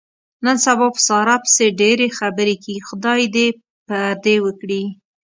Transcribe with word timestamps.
نن 0.45 0.57
سبا 0.65 0.87
په 0.95 0.99
ساره 1.07 1.35
پسې 1.43 1.65
ډېرې 1.81 2.07
خبرې 2.17 2.55
کېږي. 2.63 2.85
خدای 2.87 3.19
یې 3.23 3.27
دې 3.35 3.47
پردې 3.87 4.35
و 4.43 4.47
کړي. 4.59 4.83